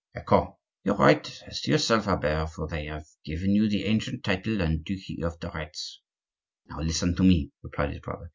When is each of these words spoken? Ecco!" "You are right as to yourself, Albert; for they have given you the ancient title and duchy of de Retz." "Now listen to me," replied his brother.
Ecco!" 0.15 0.57
"You 0.83 0.93
are 0.93 0.97
right 0.97 1.43
as 1.45 1.61
to 1.61 1.69
yourself, 1.69 2.07
Albert; 2.07 2.47
for 2.55 2.67
they 2.67 2.85
have 2.85 3.05
given 3.23 3.51
you 3.51 3.69
the 3.69 3.85
ancient 3.85 4.23
title 4.23 4.59
and 4.59 4.83
duchy 4.83 5.21
of 5.23 5.39
de 5.39 5.51
Retz." 5.51 6.01
"Now 6.65 6.79
listen 6.79 7.15
to 7.17 7.21
me," 7.23 7.51
replied 7.61 7.91
his 7.91 7.99
brother. 7.99 8.27